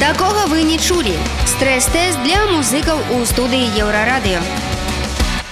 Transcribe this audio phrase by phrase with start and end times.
[0.00, 1.12] Такога вы не чулі.
[1.44, 4.40] Стрэс-тэст для музыкаў у студыі еўрарадыё.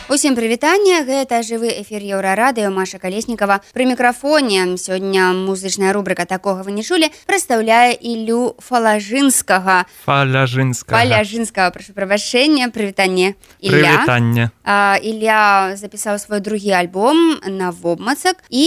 [0.08, 6.72] Усім прывітання гэта жывы эфір еўрарадыё Маша калеснікова пры мікрафоне сёння музычная рубрыка такога вы
[6.72, 9.84] не чулі прадстаўляе ілю фалажынскага.
[10.08, 14.48] Фаляжынска фаляжынскага прашу прабачэння прывітанне прывітанне.
[14.64, 18.64] Ілля запісаў свой другі альбом на вобмацак і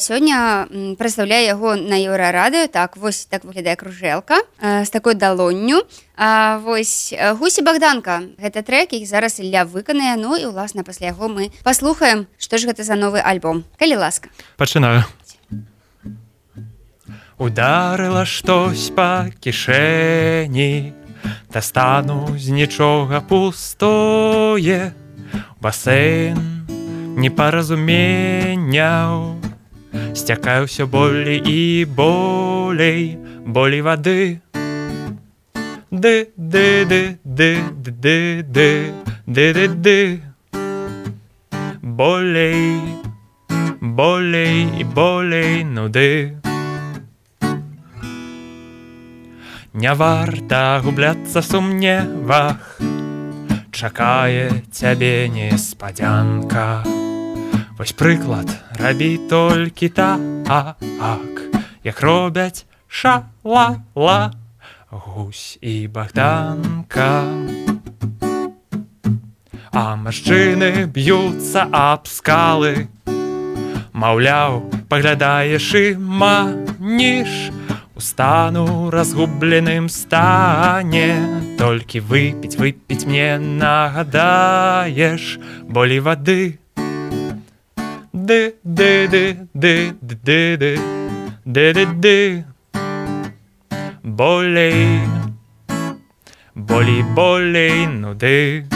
[0.00, 2.64] сёння прадстаўляе яго на еўрарадыё.
[2.64, 5.84] Так вось так выглядае кружэлка з такой далонню
[6.18, 8.26] А, вось гусі богданка.
[8.42, 10.18] Гэта трек іх зараз ля выканае.
[10.18, 13.62] Ну і ўласна пасля яго мы паслухаем што ж гэта за новы альбом.
[13.78, 14.26] Калі ласка.
[14.58, 15.06] Пачынаю.
[17.38, 20.90] Ударыла штось па кішэні
[21.54, 24.90] дастану з нічога пустое.
[25.62, 26.66] Басейн
[27.14, 29.38] непаразуменняў.
[30.18, 33.14] Сцякаю ўсё болей і болей
[33.46, 34.42] болей вады
[35.90, 38.94] ды ды ды ды ды ды
[39.26, 40.22] ды ды ды
[41.80, 42.80] болей
[43.80, 46.36] болей і болей нуды
[49.72, 52.80] Не варта губляцца сумневах
[53.70, 56.82] чакае цябе неспадзянка.
[57.78, 60.76] Вось прыклад рабі толькі так
[61.84, 64.32] як робяць ша-ла-ла
[64.90, 67.24] гусь і богданка.
[69.72, 72.88] А мужчыны б'юцца аб скалы.
[73.92, 77.52] Маўляў, паглядаеш і маніш
[77.98, 81.18] Устану разгубленым стане.
[81.58, 86.58] Толькі выпіць выпіць мне нагадаеш болей вады.
[88.14, 90.70] Ды ды ды ды ды ды
[91.44, 92.44] ды ды ды
[94.16, 95.00] болей.
[96.54, 98.66] Болей болей нуды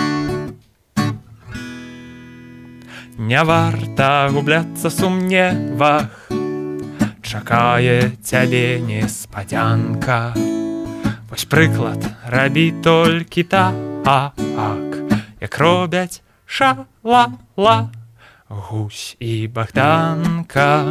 [3.18, 6.28] Не варта губляцца сумневах.
[7.22, 10.34] Чакае цябе неспадзянка.
[11.30, 13.72] Вось прыклад рабі толькі та
[14.04, 14.42] ак
[15.40, 17.90] як робяць ша-ла-ла.
[18.48, 20.84] Гусь і богданка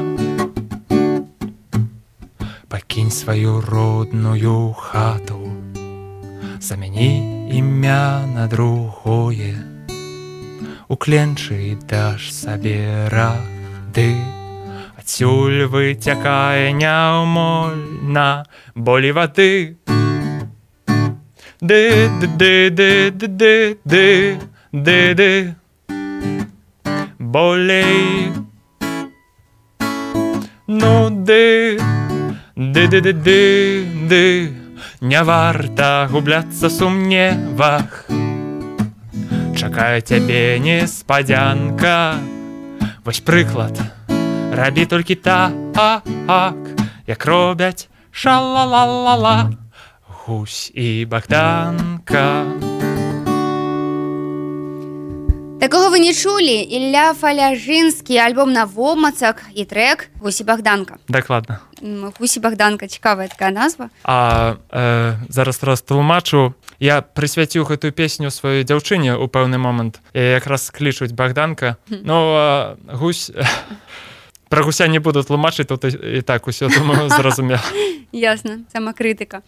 [2.71, 5.51] пакінь сваю родную хату.
[6.59, 9.55] Замяні імя на другое.
[10.87, 14.15] Укленчы даш сабе рады.
[14.95, 18.45] Адсюль выцякае няўмольна
[18.75, 19.75] болей вады
[21.59, 22.07] ды
[22.39, 24.39] ды ды ды ды
[24.71, 25.55] ды ды.
[27.19, 28.31] Болей.
[30.67, 32.00] Ну ды
[32.69, 34.53] ты ды-ды-ды-ды
[35.01, 38.05] Не варта губляцца сумневах
[39.57, 42.21] Чакае цябе неспадзянка
[43.03, 43.81] Вось прыклад
[44.51, 45.55] рабі толькі так
[47.07, 49.49] як робяць ша-ла-ла-ла-ла
[50.25, 52.70] Гусь і богданка.
[55.61, 61.61] Такого вы не чулі Ілля фаляжынскі альбом на вомацак і трек гусі богданка дакладна
[62.17, 63.93] гусі богданка цікавая такая назва.
[64.01, 70.73] А э, зараз раз тлумачу я прысвяціў гэтую песню сваёй дзяўчыне ў пэўны момант якраз
[70.73, 71.77] клічуць богданка.
[71.89, 73.29] Но ну, гусь
[74.51, 77.63] про гуся не буду тлумачыць тут і так усё думаю зразумела
[78.11, 79.41] ясно самакрытыка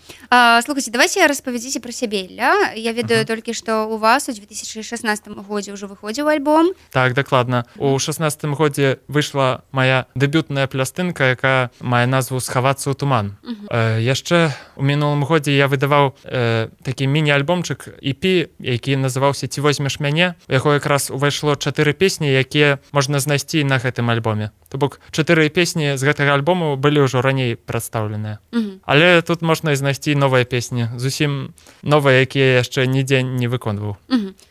[0.64, 2.72] слухайте давайте я распавядзіце про сябе ля.
[2.76, 3.28] Я ведаю uh -huh.
[3.28, 6.72] толькі что у вас у 2016 годзе ўжо выходзіў альбом.
[6.90, 13.36] Так дакладна у 16 годзе выйшла моя дэбютная плястынка якая мае назву схавацца ў туман
[13.44, 14.00] uh -huh.
[14.00, 20.00] э, яшчэ у мінулым годзе я выдаваў э, такі міні-альбомчык EP які называўся ці возьмеш
[20.00, 25.50] мяне яго якраз увайшло чатыры песні якія можна знайсці на гэтым альбоме то бок чатыры
[25.50, 28.40] песні з гэтага альбому былі ўжо раней прадстаўленыя.
[28.86, 31.54] Але тут можна і знайсці новыя песні зусім
[31.84, 33.98] новыя якія яшчэ нідзе не выконваў.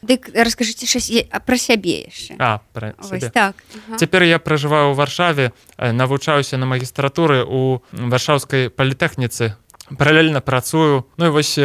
[0.02, 0.86] Дык расскажыце
[1.46, 2.36] пра сябе яшчэ.
[3.32, 3.54] Так.
[3.98, 9.56] Цяпер я пражываю ў варшаве навучаюся на магістратуры у варшаўскай палітэхніцы
[9.98, 11.04] паралельна працую.
[11.16, 11.56] Ну і вось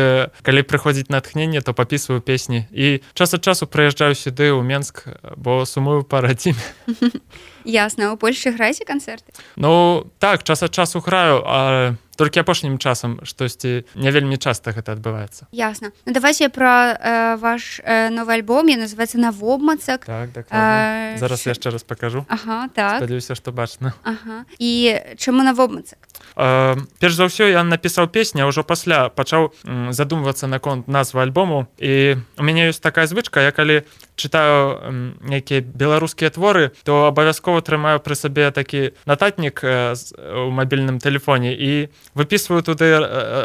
[0.41, 2.65] калі прыходзіць натхненне то папісваю песні.
[2.71, 6.61] І час ад часу прыязджаю сюды ў менск бо сумую па радзіме.
[7.67, 9.35] Ясна у польльше граеце канцэрты?
[9.55, 14.97] Ну так час ад часу граю а толькі апошнім часам штосьці не вельмі часта гэта
[14.97, 15.45] адбываецца.
[15.53, 15.93] Ясна.
[16.05, 21.45] Ну, давайте пра э, ваш э, новы альбом я называется на вобмацак так, э, зараз
[21.45, 22.97] яшчэ раз покажу ага, так.
[22.97, 23.93] Спадзяюся што бачна.
[24.03, 24.45] Ага.
[24.57, 29.53] і чаму на вобмацак э, перш за ўсё я напісаў песня ўжо пасля пачаў
[29.89, 31.67] задумвацца наконт назвы альбому.
[31.77, 33.87] І у мяне ёсць такая звычка я калі
[34.17, 39.95] чытаю нейкія беларускія творы то абавязкова трымаю пры сабе такі нататнік э,
[40.43, 42.97] у мабільным тэлефоне і выпісваю туды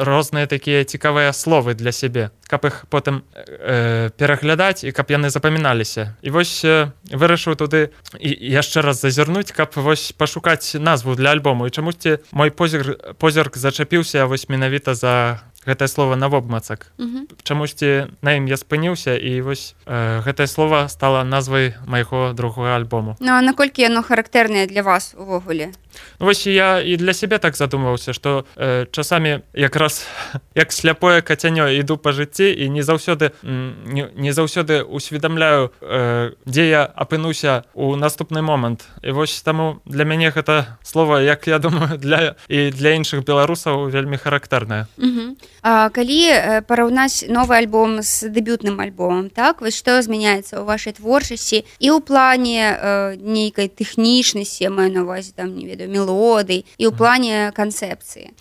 [0.02, 6.20] розныя такія цікавыя словы для сябе каб іх потым э, пераглядаць і каб яны запаміналіся.
[6.20, 11.64] І вось э, вырашыў туды і яшчэ раз зазірнуць каб вось пашукаць назву для альбому.
[11.64, 16.92] І чамусьці мой позір позірк зачапіўся вось менавіта за гэтае слово на вобмацак.
[17.42, 23.16] Чамусьці на ім я спыніўся і вось э, гэтае слово стало назвай майго другого альбому.
[23.20, 25.72] Ну а наколькі яно характэрнае для вас увогуле?
[26.18, 30.06] Ну, вось я і для сябе так задумваўся что э, часамі якраз
[30.54, 36.68] як сляпое кацянё іду по жыцці і не заўсёды не, не заўсёды усведамляю э, дзе
[36.68, 38.88] я апынуся у наступны момант.
[39.02, 43.90] І вось таму для мяне гэта слово як я думаю для і для іншых беларусаў
[43.90, 44.86] вельмі характэрнае
[45.62, 46.20] калі
[46.66, 49.62] параўнаць новы альбом з дэбютным альбомом так?
[49.62, 55.30] Вось што змяняецца ў вашай творчасці і ў плане э, нейкай тэхнічнасці маю на увазе
[55.38, 58.34] там не ведаю мелодый і ў плане канцэпцыі?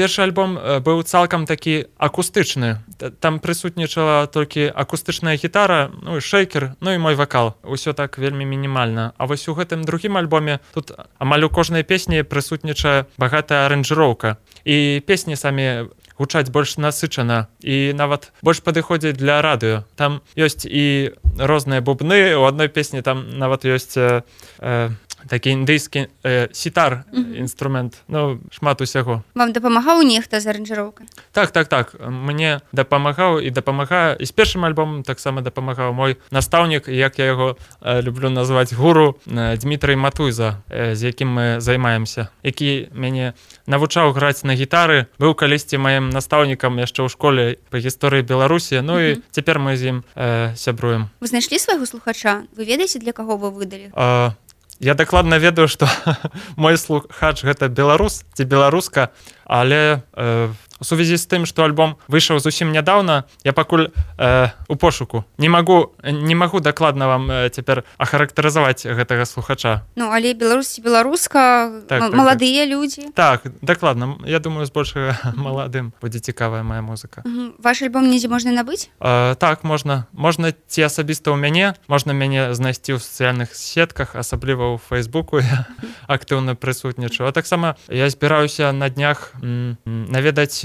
[0.00, 2.80] Першы альбом быў цалкам такі акустычны.
[3.20, 7.54] Там прысутнічала толькі акустычная гітара ну шейкер ну і мой вакал.
[7.62, 9.12] Усё так вельмі мінімальна.
[9.18, 14.40] А вось у гэтым другім альбоме тут амаль у кожнай песні прысутнічае багатая аранжыроўка.
[14.64, 19.84] І песні самі гучаць больш насычана і нават больш падыходзіць для радыё.
[19.96, 24.22] Там ёсць і розныя бубны у адной песні там нават ёсць э,
[24.58, 24.90] э,
[25.28, 28.02] такі індыйскі э, сітар інструмент.
[28.08, 31.96] Ну шмат усяго вам дапамагаў нехта з аранжыроўкай так так так.
[32.00, 37.56] Мне дапамагаў і дапамагае і з першым альбомом таксама дапамагаў мой настаўнік як я яго
[37.80, 43.34] э, люблю назваць гуру э, Дмітрый матуйза э, з якім мы займаемся які мяне
[43.66, 49.00] навучаў граць на гітары быў калісьці маім настаўнікам яшчэ ў школе па гісторыі беларусі ну
[49.00, 52.44] і цяпер мы з ім э, сябруем вы знайшлі свайго слухача?
[52.56, 54.34] Вы ведаеце для каго вы выдалі а,
[54.80, 55.88] Я дакладна ведаю, што
[56.56, 59.10] мой слухач гэта беларус ці беларуска,
[59.46, 60.50] але э,
[60.80, 63.88] у сувязі з тым што альбом выйшаў зусім нядаўна я пакуль
[64.18, 65.24] э, у пошуку.
[65.38, 69.86] Не магу не магу дакладна вам э, цяпер ахарактарызаваць гэтага слухача.
[69.96, 72.74] Ну але беларусі беларуска так, так, маладыя так.
[72.74, 73.08] людзі.
[73.14, 74.18] Так дакладна.
[74.26, 77.22] Я думаю збольшага маладым будзе цікавая моя музыка.
[77.58, 78.90] Ваш альбом недзе можна набыць?
[79.00, 80.06] Э, так можна.
[80.12, 85.70] Можна ці асабіста ў мяне можна мяне знайсці ў сацыяльных сетках асабліва ў фейсбуку я
[86.10, 87.28] актыўна прысутнічаю.
[87.28, 90.64] А таксама я збіраюся на днях наведаць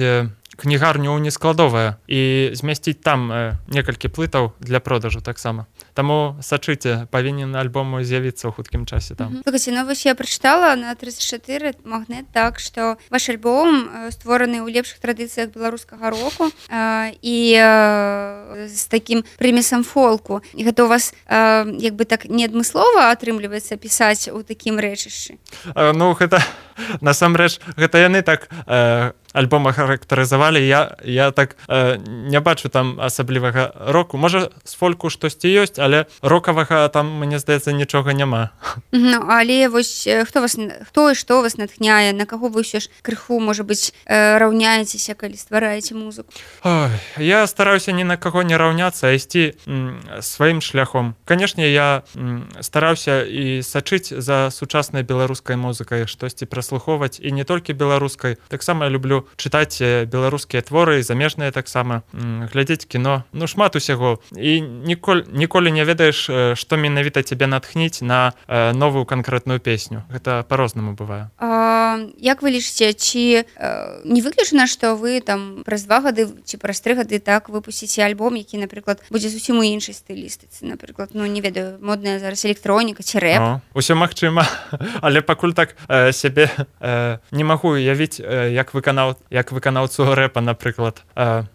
[0.57, 3.31] кнігарню нескладовая і змясціць там
[3.67, 9.41] некалькі плытаў для продажу таксама Таму сачыце павінен альбому з'явіцца ў хуткім часе там.
[9.43, 15.51] Ну, вось я прачытала на 34 магнет так што ваш альбом створаны ў лепшых традыцыях
[15.51, 16.51] беларускага року
[17.21, 17.37] і
[18.67, 20.41] з такім прымесам фолку.
[20.53, 25.37] І гэта у вас як бы так неадмыслова атрымліваецца пісаць у такім рэчышчы?
[25.75, 26.39] Ну гэта
[27.01, 28.47] насамрэч гэта яны так
[29.33, 30.59] альбома характарызавалі.
[30.67, 34.17] Я я так э, не бачу там асаблівага року.
[34.17, 38.49] Можа з фольку штосьці ёсць але рокавага там мне здаецца нічога няма.
[38.91, 40.57] Ну, але вось хто вас
[40.87, 42.13] хто і што вас натхняе?
[42.13, 46.29] На каго вы ўсё ж крыху можа быть э, раўняецеся калі ствараеце музыку?
[46.63, 49.55] Ой, я стараюся ні на каго не раўняцца ісці
[50.21, 51.15] сваім шляхом.
[51.25, 52.03] Канешне я
[52.59, 58.37] стараўся і сачыць за сучаснай беларускай музыкай штосьці праслухоўваць і не толькі беларускай.
[58.49, 63.23] Таксама люблю чытаць беларускія творы замежныя таксама глядзець кіно.
[63.33, 64.19] Ну шмат усяго.
[64.35, 70.03] І ніколь ніколі не ведаеш што менавіта цябе натхніць на новую канкрэтную песню.
[70.11, 71.29] Гэта по-рознаму бывае.
[72.17, 73.43] Як вы лічыце ці
[74.05, 78.35] не выключана што вы там праз два гады ці праз тры гады так выпусціце альбом
[78.35, 83.19] які напрыклад будзе зусім у іншай стылістыцы напрыклад ну не ведаю модная зараз электроніка ці
[83.19, 83.61] рэп?
[83.73, 84.47] Усё магчыма.
[85.01, 85.75] Але пакуль так
[86.11, 86.49] сябе
[87.31, 91.03] не магу уявіць як выканаў як выканаўцу рэпа напрыклад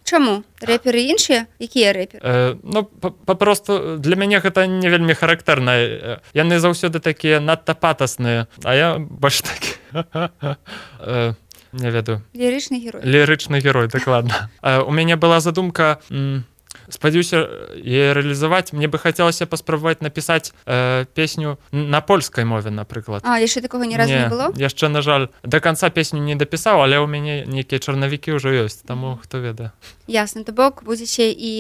[0.04, 2.84] Чаму рэперы іншыя якія рэперы Ну
[3.26, 9.42] папросту для мяне гэта не вельмі характэрна яны заўсёды такія надта патасныя а я больш
[9.42, 9.76] такі.
[11.76, 13.02] Не ведаю лірычны герой.
[13.04, 16.00] Лірычны герой дакладна у мяне была задумка
[16.88, 23.38] спадзяюся і рэалізаваць мне бы хацелася паспрабаваць напісаць э, песню на польскай мове напрыклад А
[23.38, 26.82] яшчэ такога ні разу не, не было яшчэ на жаль до конца песню не дапісаў
[26.82, 29.70] але ў мяне нейкія чарнавікі ўжо ёсць таму хто ведае
[30.06, 31.52] ясна то бок будзеце і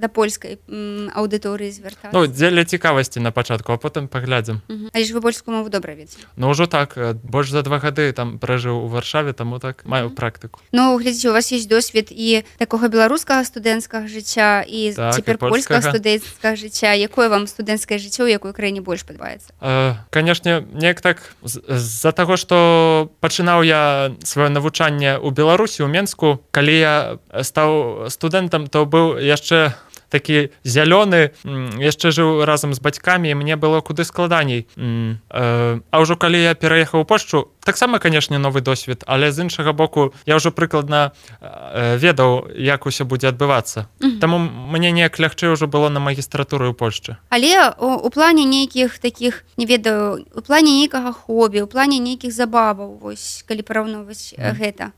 [0.00, 4.60] да польскай аўдыторыі звярта ну, дзеля цікавасці на пачатку а потым паглядзім
[4.92, 8.38] Але ж вы польскую мову добра ведзе Ну ўжо так больш за два гады там
[8.38, 12.88] пражыў у варшаве таму так маю практыку Ну глядзіце у вас есть досвед і такога
[12.88, 15.94] беларускага студэнцкага жыцця і Так, цяпер і польскага.
[15.94, 22.12] студэнцкага жыцця якое вам студэнцкае жыццё якой краіне больш падабаецца Э, канешне неяк так з-за
[22.12, 26.94] таго што пачынаў я сваё навучанне ў беларусі ў менску калі я
[27.42, 29.72] стаў студэнтам то быў яшчэ
[30.14, 31.34] такі зялёны
[31.82, 34.66] яшчэ жыў разам з бацькамі і мне было куды складаней.
[34.78, 39.72] Э, а ўжо калі я пераехаў у пошчу таксама канешне новы досвед але з іншага
[39.72, 43.88] боку я ўжо прыкладна э, ведаў як усё будзе адбывацца.
[44.20, 47.16] Таму мне неяк лягчэй ўжо было на магістратуры ў Польшчы.
[47.30, 52.32] Але у, у плане нейкіх такіх не ведаю у плане нейкага хобі у плане нейкіх
[52.32, 54.52] забаваў вось калі параўноўваць mm.
[54.58, 54.92] гэта.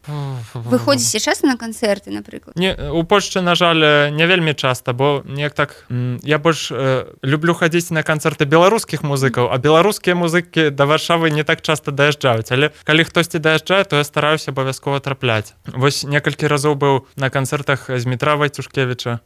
[0.54, 2.56] Вы ходзіце часта на канцэрты напрыклад?
[2.56, 5.87] Не у Польшчы на жаль э, не вельмі часта бо неяк так
[6.23, 11.44] я больш э, люблю хадзіць на канцэрты беларускіх музыкаў а беларускія музыкі да варшавы не
[11.44, 15.52] так часта даязджаюць але калі хтосьці даязджае то я стараюся абавязкова трапляць.
[15.68, 19.20] Вось некалькі разоў быў на канцэртах з метра вайцюшкевіча.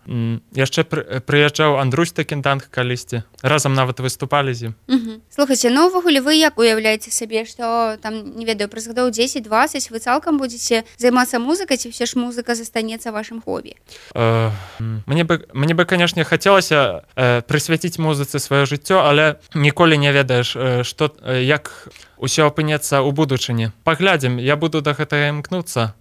[0.53, 3.23] Яшчэ пры- прыязджаў Андрусь такінданг калісьці.
[3.43, 4.73] Разам нават выступалі з ім.
[5.31, 9.47] Слухайце ну увогуле вы як уяўляеце сабе што там не ведаю праз гадоў 10-20
[9.95, 13.77] вы цалкам будзеце займацца музыкай ці все ж музыка застанецца вашым хобі?
[14.15, 14.51] Э,
[15.07, 20.57] мне бы мне бы канешне хацелася э, прысвяціць музыцы сваё жыццё але ніколі не ведаеш
[20.57, 21.89] э, што э, як
[22.21, 23.73] усё апынецца ў будучыні.
[23.85, 25.93] Паглядзім я буду да гэтага імкнуцца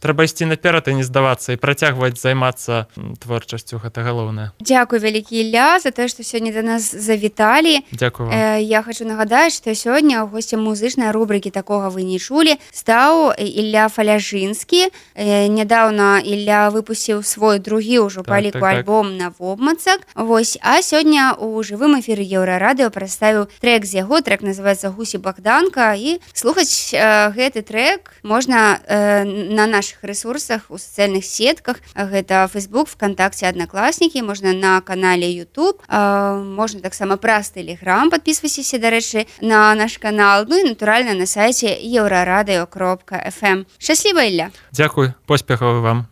[0.00, 2.88] трэба ісці наперад і не здавацца і працягваць займацца
[3.20, 4.50] творчасцю гэта галоўнае.
[4.60, 7.84] Дзякуй вялікі Ілля за тое што сёння да нас завіталі.
[7.92, 8.32] Дякую.
[8.32, 12.56] Э, я хочу нагадаць што сёння ў госці музычнай рубрыкі такога вы не чулі.
[12.72, 14.88] Стаў Ілля фаляжынскі.
[15.14, 18.78] Э, нядаўна Ілля выпусціў свой другі ўжо Так, паліку так, так.
[18.80, 24.40] альбом на вобмацак Вось а сёння у жывым эфіры еўрарадыо прадставіў трек з яго трек
[24.42, 31.24] называется гусі богданка і слухаць э, гэты трек можна э, на наших ресурсах у сацыяльных
[31.24, 31.76] сетках.
[31.94, 39.26] Гэта Facebook вконтакте аднакласнікі можна на канале YouTube э, можна таксама праз телеграм подписывайся дарэчы
[39.40, 45.80] на наш канал Ну і натуральна на сайце еўрарадыо кропка fm шчасліва Ілля Дзякуй поспехаў
[45.82, 46.06] вам!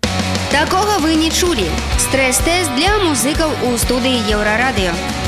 [0.50, 1.68] Такога вы не чулі
[1.98, 5.27] стрэс-тэст для музыкаў у студыі еўрарадыё